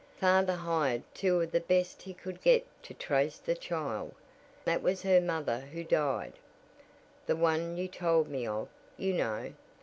Father 0.17 0.55
hired 0.55 1.03
two 1.13 1.39
of 1.41 1.51
the 1.51 1.59
best 1.59 2.01
he 2.01 2.13
could 2.15 2.41
get 2.41 2.65
to 2.81 2.93
trace 2.95 3.37
the 3.37 3.53
child 3.53 4.15
that 4.65 4.81
was 4.81 5.03
her 5.03 5.21
mother 5.21 5.59
who 5.59 5.83
died, 5.83 6.33
the 7.27 7.35
one 7.35 7.77
you 7.77 7.87
told 7.87 8.27
me 8.27 8.47
of, 8.47 8.67
you 8.97 9.13
know. 9.13 9.53